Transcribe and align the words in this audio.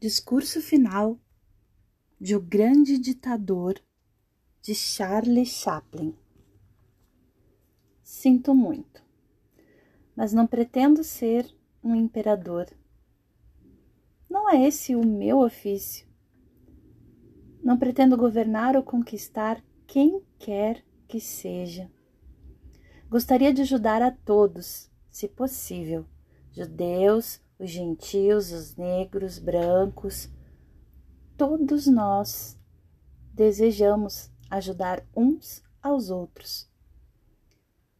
Discurso 0.00 0.62
final 0.62 1.20
de 2.18 2.34
O 2.34 2.40
Grande 2.40 2.96
Ditador 2.96 3.78
de 4.62 4.74
Charlie 4.74 5.44
Chaplin. 5.44 6.16
Sinto 8.02 8.54
muito, 8.54 9.04
mas 10.16 10.32
não 10.32 10.46
pretendo 10.46 11.04
ser 11.04 11.54
um 11.84 11.94
imperador. 11.94 12.66
Não 14.26 14.48
é 14.48 14.66
esse 14.66 14.96
o 14.96 15.06
meu 15.06 15.40
ofício. 15.40 16.08
Não 17.62 17.78
pretendo 17.78 18.16
governar 18.16 18.76
ou 18.76 18.82
conquistar 18.82 19.62
quem 19.86 20.22
quer 20.38 20.82
que 21.06 21.20
seja. 21.20 21.92
Gostaria 23.10 23.52
de 23.52 23.60
ajudar 23.60 24.00
a 24.00 24.10
todos, 24.10 24.90
se 25.10 25.28
possível, 25.28 26.06
judeus, 26.52 27.38
os 27.60 27.68
gentios, 27.70 28.52
os 28.52 28.74
negros, 28.74 29.38
brancos, 29.38 30.30
todos 31.36 31.86
nós 31.86 32.58
desejamos 33.34 34.30
ajudar 34.50 35.06
uns 35.14 35.62
aos 35.82 36.08
outros. 36.08 36.66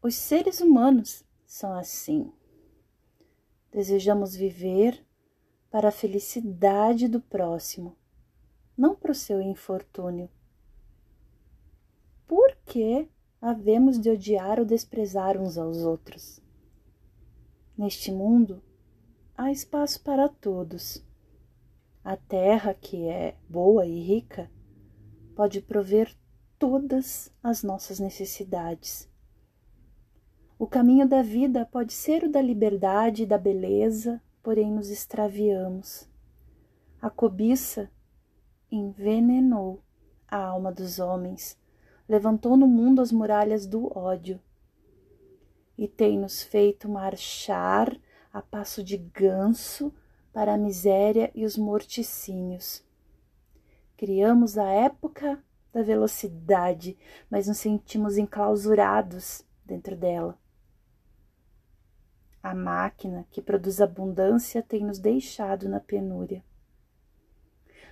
Os 0.02 0.15
seres 0.15 0.62
humanos 0.62 1.23
são 1.45 1.74
assim. 1.74 2.32
Desejamos 3.70 4.34
viver 4.34 5.06
para 5.70 5.88
a 5.88 5.92
felicidade 5.92 7.06
do 7.06 7.20
próximo, 7.20 7.95
não 8.74 8.96
para 8.96 9.12
o 9.12 9.15
seu 9.15 9.42
infortúnio. 9.42 10.30
Por 12.27 12.56
que 12.65 13.10
havemos 13.42 14.01
de 14.01 14.09
odiar 14.09 14.59
ou 14.59 14.65
desprezar 14.65 15.37
uns 15.37 15.59
aos 15.59 15.79
outros? 15.79 16.40
Neste 17.77 18.10
mundo, 18.10 18.62
há 19.40 19.50
espaço 19.50 20.02
para 20.02 20.28
todos. 20.28 21.02
A 22.04 22.14
terra, 22.14 22.74
que 22.74 23.08
é 23.08 23.38
boa 23.48 23.86
e 23.86 23.98
rica, 23.98 24.51
pode 25.34 25.62
prover 25.62 26.15
todas 26.59 27.32
as 27.42 27.62
nossas 27.62 27.98
necessidades. 27.98 29.09
O 30.59 30.66
caminho 30.66 31.09
da 31.09 31.23
vida 31.23 31.65
pode 31.65 31.95
ser 31.95 32.24
o 32.24 32.30
da 32.30 32.42
liberdade 32.42 33.23
e 33.23 33.26
da 33.26 33.38
beleza, 33.38 34.20
porém 34.42 34.70
nos 34.70 34.90
extraviamos. 34.90 36.06
A 37.00 37.09
cobiça 37.09 37.90
envenenou 38.70 39.82
a 40.28 40.37
alma 40.37 40.70
dos 40.70 40.98
homens, 40.98 41.59
levantou 42.06 42.59
no 42.59 42.66
mundo 42.66 43.00
as 43.00 43.10
muralhas 43.10 43.66
do 43.66 43.90
ódio 43.96 44.38
e 45.78 45.88
tem 45.88 46.18
nos 46.18 46.43
feito 46.43 46.90
marchar 46.90 47.98
a 48.32 48.40
passo 48.40 48.82
de 48.82 48.96
ganso 48.96 49.92
para 50.32 50.54
a 50.54 50.59
miséria 50.59 51.30
e 51.34 51.45
os 51.45 51.56
morticínios. 51.56 52.84
Criamos 53.96 54.56
a 54.56 54.68
época 54.70 55.42
da 55.72 55.82
velocidade, 55.82 56.96
mas 57.28 57.46
nos 57.46 57.59
sentimos 57.59 58.16
enclausurados 58.16 59.45
dentro 59.64 59.96
dela. 59.96 60.38
A 62.42 62.54
máquina 62.54 63.26
que 63.30 63.42
produz 63.42 63.80
abundância 63.80 64.62
tem 64.62 64.84
nos 64.84 64.98
deixado 64.98 65.69
na 65.69 65.78
penúria. 65.78 66.42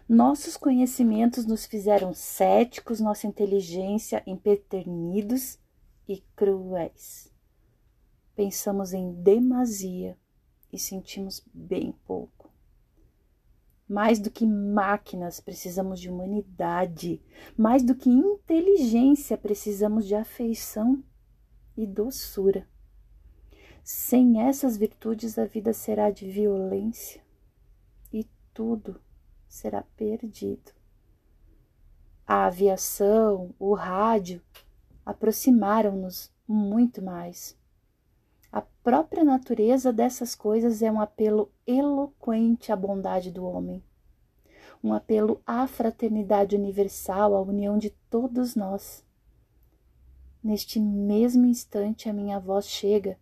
Nossos 0.09 0.57
conhecimentos 0.57 1.45
nos 1.45 1.67
fizeram 1.67 2.15
céticos, 2.15 2.99
nossa 2.99 3.27
inteligência 3.27 4.23
empeternidos 4.27 5.59
e 6.09 6.23
cruéis. 6.35 7.31
Pensamos 8.35 8.95
em 8.95 9.13
demasia 9.13 10.17
e 10.73 10.79
sentimos 10.79 11.43
bem 11.53 11.93
pouco. 12.07 12.51
Mais 13.89 14.19
do 14.19 14.31
que 14.31 14.47
máquinas, 14.47 15.41
precisamos 15.41 15.99
de 15.99 16.11
humanidade. 16.11 17.23
Mais 17.57 17.83
do 17.83 17.95
que 17.95 18.11
inteligência, 18.11 19.39
precisamos 19.39 20.07
de 20.07 20.15
afeição 20.15 21.03
e 21.77 21.87
doçura. 21.87 22.69
Sem 23.83 24.43
essas 24.43 24.77
virtudes, 24.77 25.39
a 25.39 25.47
vida 25.47 25.73
será 25.73 26.11
de 26.11 26.31
violência 26.31 27.23
e 28.13 28.27
tudo 28.53 29.01
será 29.49 29.83
perdido. 29.97 30.73
A 32.27 32.45
aviação, 32.45 33.55
o 33.59 33.73
rádio 33.73 34.43
aproximaram-nos 35.07 36.31
muito 36.47 37.01
mais. 37.01 37.57
A 38.51 38.63
própria 38.63 39.23
natureza 39.23 39.93
dessas 39.93 40.35
coisas 40.35 40.81
é 40.83 40.91
um 40.91 41.01
apelo 41.01 41.53
eloquente 41.67 42.73
à 42.73 42.77
bondade 42.77 43.31
do 43.31 43.45
homem, 43.45 43.83
um 44.83 44.93
apelo 44.95 45.43
à 45.47 45.67
fraternidade 45.67 46.57
universal, 46.57 47.35
à 47.37 47.43
união 47.43 47.77
de 47.77 47.91
todos 48.09 48.55
nós. 48.55 49.05
Neste 50.43 50.81
mesmo 50.81 51.45
instante, 51.45 52.09
a 52.09 52.13
minha 52.13 52.39
voz 52.39 52.67
chega 52.67 53.19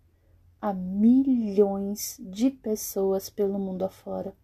a 0.60 0.72
milhões 0.72 2.20
de 2.20 2.50
pessoas 2.50 3.28
pelo 3.28 3.58
mundo 3.58 3.84
afora. 3.84 4.34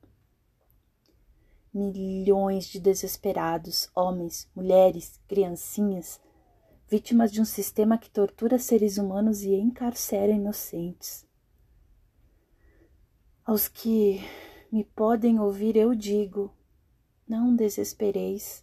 Milhões 1.72 2.66
de 2.66 2.80
desesperados, 2.80 3.88
homens, 3.94 4.48
mulheres, 4.54 5.20
criancinhas, 5.26 6.20
vítimas 6.92 7.32
de 7.32 7.40
um 7.40 7.44
sistema 7.46 7.96
que 7.96 8.10
tortura 8.10 8.58
seres 8.58 8.98
humanos 8.98 9.40
e 9.40 9.54
encarcera 9.54 10.30
inocentes. 10.30 11.26
Aos 13.46 13.66
que 13.66 14.20
me 14.70 14.84
podem 14.84 15.40
ouvir, 15.40 15.74
eu 15.74 15.94
digo: 15.94 16.54
não 17.26 17.56
desespereis. 17.56 18.62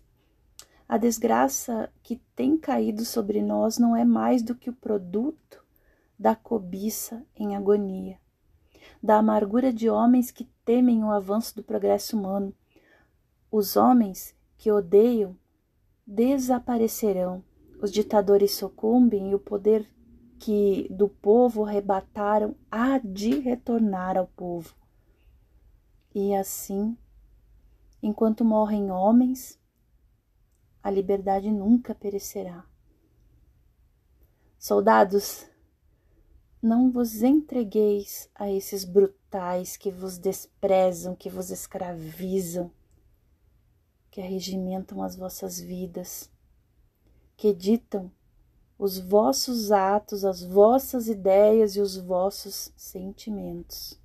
A 0.88 0.96
desgraça 0.96 1.92
que 2.04 2.18
tem 2.36 2.56
caído 2.56 3.04
sobre 3.04 3.42
nós 3.42 3.80
não 3.80 3.96
é 3.96 4.06
mais 4.06 4.44
do 4.44 4.54
que 4.54 4.70
o 4.70 4.76
produto 4.76 5.66
da 6.18 6.36
cobiça 6.36 7.26
em 7.36 7.56
agonia, 7.56 8.20
da 9.02 9.18
amargura 9.18 9.74
de 9.74 9.90
homens 9.90 10.30
que 10.30 10.48
temem 10.64 11.04
o 11.04 11.10
avanço 11.10 11.56
do 11.56 11.64
progresso 11.64 12.16
humano. 12.16 12.54
Os 13.52 13.76
homens 13.76 14.36
que 14.56 14.72
odeiam 14.72 15.36
desaparecerão 16.06 17.44
os 17.82 17.92
ditadores 17.92 18.56
sucumbem 18.56 19.32
e 19.32 19.36
o 19.36 19.40
poder 19.40 19.88
que 20.38 20.88
do 20.90 21.08
povo 21.08 21.66
arrebataram 21.66 22.56
há 22.70 22.98
de 22.98 23.40
retornar 23.40 24.18
ao 24.18 24.28
povo. 24.28 24.76
E 26.14 26.34
assim, 26.34 26.98
enquanto 28.02 28.44
morrem 28.44 28.92
homens, 28.92 29.60
a 30.84 30.90
liberdade 30.90 31.52
nunca 31.52 31.96
perecerá. 31.96 32.66
Soldados, 34.58 35.46
não 36.62 36.92
vos 36.92 37.24
entregueis 37.24 38.30
a 38.36 38.52
esses 38.52 38.84
brutais 38.84 39.78
que 39.78 39.90
vos 39.90 40.18
desprezam, 40.18 41.16
que 41.16 41.30
vos 41.30 41.50
escravizam, 41.50 42.70
que 44.12 44.20
arregimentam 44.20 45.02
as 45.02 45.16
vossas 45.16 45.60
vidas 45.60 46.30
que 47.40 47.54
ditam 47.54 48.12
os 48.78 49.00
vossos 49.00 49.72
atos, 49.72 50.26
as 50.26 50.44
vossas 50.44 51.08
ideias 51.08 51.78
e 51.78 51.80
os 51.80 51.96
vossos 51.96 52.74
sentimentos, 52.76 53.98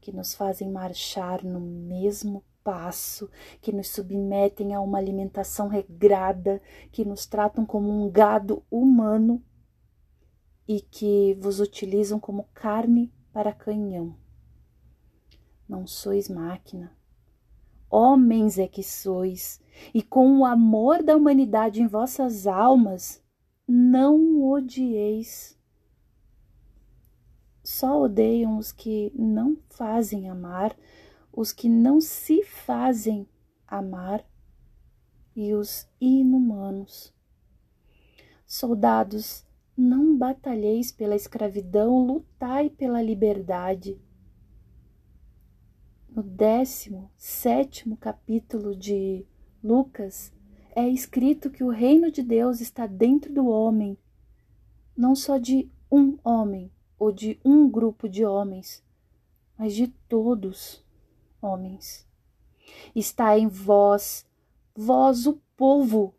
que 0.00 0.10
nos 0.10 0.34
fazem 0.34 0.68
marchar 0.68 1.44
no 1.44 1.60
mesmo 1.60 2.42
passo, 2.64 3.30
que 3.62 3.70
nos 3.70 3.90
submetem 3.90 4.74
a 4.74 4.80
uma 4.80 4.98
alimentação 4.98 5.68
regrada, 5.68 6.60
que 6.90 7.04
nos 7.04 7.26
tratam 7.26 7.64
como 7.64 7.88
um 7.88 8.10
gado 8.10 8.64
humano 8.68 9.40
e 10.66 10.80
que 10.80 11.38
vos 11.40 11.60
utilizam 11.60 12.18
como 12.18 12.48
carne 12.52 13.14
para 13.32 13.52
canhão. 13.52 14.16
Não 15.68 15.86
sois 15.86 16.28
máquina, 16.28 16.97
homens 17.90 18.58
é 18.58 18.66
que 18.66 18.82
sois, 18.82 19.60
e 19.94 20.02
com 20.02 20.38
o 20.38 20.44
amor 20.44 21.02
da 21.02 21.16
humanidade 21.16 21.80
em 21.80 21.86
vossas 21.86 22.46
almas, 22.46 23.22
não 23.66 24.42
odieis. 24.42 25.58
Só 27.62 28.02
odeiam 28.02 28.58
os 28.58 28.72
que 28.72 29.12
não 29.14 29.56
fazem 29.68 30.28
amar, 30.28 30.76
os 31.32 31.52
que 31.52 31.68
não 31.68 32.00
se 32.00 32.42
fazem 32.42 33.28
amar 33.66 34.24
e 35.36 35.54
os 35.54 35.86
inumanos. 36.00 37.14
Soldados, 38.46 39.46
não 39.76 40.16
batalheis 40.16 40.90
pela 40.90 41.14
escravidão, 41.14 42.06
lutai 42.06 42.70
pela 42.70 43.00
liberdade 43.00 44.00
no 46.18 46.24
décimo 46.24 47.12
sétimo 47.16 47.96
capítulo 47.96 48.74
de 48.74 49.24
Lucas, 49.62 50.32
é 50.74 50.84
escrito 50.88 51.48
que 51.48 51.62
o 51.62 51.70
reino 51.70 52.10
de 52.10 52.24
Deus 52.24 52.60
está 52.60 52.88
dentro 52.88 53.32
do 53.32 53.46
homem, 53.46 53.96
não 54.96 55.14
só 55.14 55.38
de 55.38 55.70
um 55.88 56.18
homem 56.24 56.72
ou 56.98 57.12
de 57.12 57.38
um 57.44 57.70
grupo 57.70 58.08
de 58.08 58.24
homens, 58.24 58.84
mas 59.56 59.72
de 59.76 59.86
todos 60.08 60.84
homens. 61.40 62.04
Está 62.96 63.38
em 63.38 63.46
vós, 63.46 64.26
vós, 64.74 65.24
o 65.24 65.40
povo, 65.56 66.16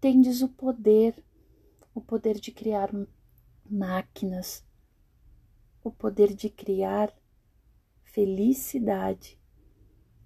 tendes 0.00 0.40
o 0.40 0.48
poder, 0.48 1.22
o 1.94 2.00
poder 2.00 2.40
de 2.40 2.50
criar 2.50 2.88
máquinas, 3.70 4.64
o 5.84 5.90
poder 5.90 6.32
de 6.32 6.48
criar 6.48 7.12
felicidade. 8.12 9.38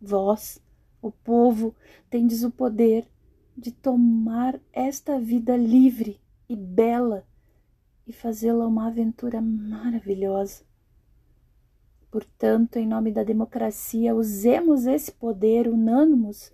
Vós, 0.00 0.60
o 1.00 1.10
povo, 1.10 1.74
tendes 2.10 2.44
o 2.44 2.50
poder 2.50 3.08
de 3.56 3.72
tomar 3.72 4.60
esta 4.72 5.18
vida 5.18 5.56
livre 5.56 6.20
e 6.48 6.54
bela 6.54 7.26
e 8.06 8.12
fazê-la 8.12 8.66
uma 8.66 8.88
aventura 8.88 9.40
maravilhosa. 9.40 10.64
Portanto, 12.10 12.76
em 12.76 12.86
nome 12.86 13.10
da 13.10 13.22
democracia, 13.22 14.14
usemos 14.14 14.86
esse 14.86 15.10
poder, 15.12 15.68
unânimos, 15.68 16.52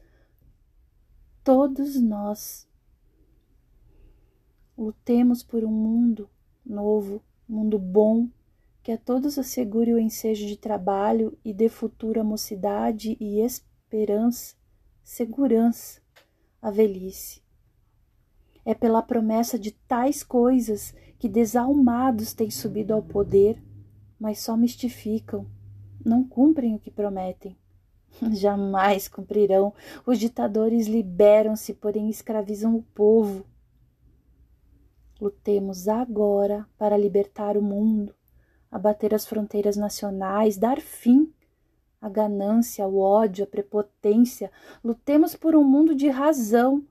todos 1.44 2.00
nós. 2.00 2.68
Lutemos 4.76 5.42
por 5.42 5.64
um 5.64 5.70
mundo 5.70 6.28
novo, 6.64 7.22
um 7.48 7.56
mundo 7.56 7.78
bom, 7.78 8.28
que 8.82 8.90
a 8.90 8.98
todos 8.98 9.38
assegure 9.38 9.94
o 9.94 9.98
ensejo 9.98 10.46
de 10.46 10.56
trabalho 10.56 11.38
e 11.44 11.54
dê 11.54 11.68
futuro 11.68 12.20
à 12.20 12.24
mocidade 12.24 13.16
e 13.20 13.40
esperança, 13.40 14.56
segurança 15.04 16.00
à 16.60 16.70
velhice. 16.70 17.40
É 18.64 18.74
pela 18.74 19.02
promessa 19.02 19.58
de 19.58 19.70
tais 19.70 20.22
coisas 20.22 20.94
que 21.18 21.28
desalmados 21.28 22.32
têm 22.32 22.50
subido 22.50 22.92
ao 22.92 23.02
poder, 23.02 23.62
mas 24.18 24.40
só 24.40 24.56
mistificam, 24.56 25.46
não 26.04 26.24
cumprem 26.24 26.74
o 26.74 26.78
que 26.78 26.90
prometem. 26.90 27.56
Jamais 28.32 29.08
cumprirão. 29.08 29.72
Os 30.04 30.18
ditadores 30.18 30.86
liberam-se, 30.86 31.74
porém 31.74 32.08
escravizam 32.08 32.76
o 32.76 32.82
povo. 32.82 33.46
Lutemos 35.20 35.86
agora 35.86 36.66
para 36.76 36.96
libertar 36.96 37.56
o 37.56 37.62
mundo, 37.62 38.12
abater 38.72 39.14
as 39.14 39.26
fronteiras 39.26 39.76
nacionais, 39.76 40.56
dar 40.56 40.80
fim 40.80 41.30
à 42.00 42.08
ganância, 42.08 42.82
ao 42.82 42.96
ódio, 42.96 43.44
à 43.44 43.46
prepotência. 43.46 44.50
Lutemos 44.82 45.36
por 45.36 45.54
um 45.54 45.62
mundo 45.62 45.94
de 45.94 46.08
razão, 46.08 46.82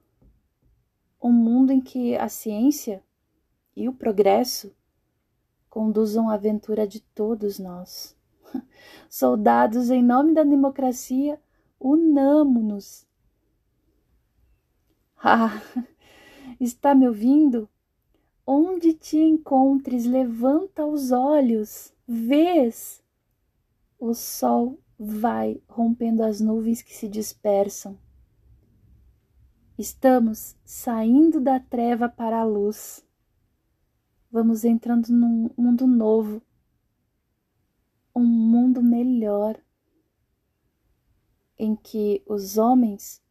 um 1.22 1.32
mundo 1.32 1.72
em 1.74 1.82
que 1.82 2.16
a 2.16 2.30
ciência 2.30 3.04
e 3.76 3.90
o 3.90 3.94
progresso 3.94 4.72
conduzam 5.70 6.30
a 6.30 6.36
aventura 6.36 6.88
de 6.88 7.00
todos 7.00 7.58
nós. 7.58 8.16
Soldados, 9.10 9.90
em 9.90 10.04
nome 10.04 10.36
da 10.36 10.44
democracia, 10.44 11.42
unamo-nos. 11.80 13.10
Ah, 15.24 15.62
está 16.60 16.96
me 16.96 17.08
ouvindo? 17.08 17.70
Onde 18.54 18.94
te 18.94 19.18
encontres, 19.18 20.06
levanta 20.06 20.86
os 20.86 21.14
olhos, 21.14 21.94
vês. 22.06 23.02
O 23.98 24.14
sol 24.14 24.78
vai 25.00 25.64
rompendo 25.70 26.22
as 26.22 26.42
nuvens 26.42 26.82
que 26.82 26.94
se 26.94 27.08
dispersam. 27.08 27.98
Estamos 29.78 30.58
saindo 30.66 31.40
da 31.40 31.62
treva 31.62 32.10
para 32.10 32.42
a 32.42 32.44
luz. 32.44 33.02
Vamos 34.30 34.66
entrando 34.66 35.08
num 35.08 35.50
mundo 35.56 35.88
novo, 35.88 36.42
um 38.14 38.26
mundo 38.26 38.84
melhor, 38.84 39.58
em 41.58 41.74
que 41.74 42.22
os 42.26 42.58
homens 42.58 43.24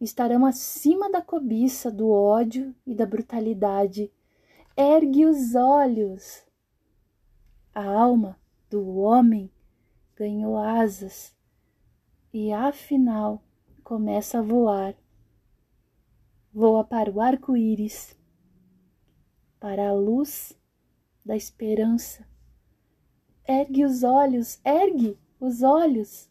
estarão 0.00 0.46
acima 0.46 1.10
da 1.10 1.20
cobiça, 1.20 1.90
do 1.90 2.08
ódio 2.08 2.72
e 2.86 2.94
da 2.94 3.04
brutalidade. 3.04 4.12
Ergue 4.80 5.26
os 5.26 5.56
olhos. 5.56 6.46
A 7.74 7.84
alma 7.84 8.38
do 8.70 8.98
homem 8.98 9.50
ganhou 10.14 10.56
asas 10.56 11.36
e 12.32 12.52
afinal 12.52 13.42
começa 13.82 14.38
a 14.38 14.42
voar. 14.42 14.94
Voa 16.54 16.84
para 16.84 17.10
o 17.10 17.20
arco-íris 17.20 18.16
para 19.58 19.88
a 19.88 19.92
luz 19.92 20.56
da 21.24 21.34
esperança. 21.34 22.24
Ergue 23.48 23.84
os 23.84 24.04
olhos, 24.04 24.60
ergue 24.64 25.18
os 25.40 25.64
olhos. 25.64 26.30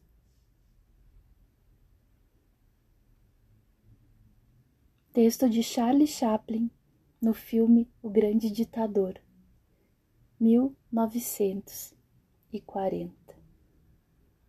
Texto 5.11 5.49
de 5.49 5.61
Charlie 5.61 6.07
Chaplin 6.07 6.71
no 7.21 7.33
filme 7.33 7.89
O 8.01 8.09
Grande 8.09 8.51
Ditador, 8.51 9.21
1940. 10.39 13.36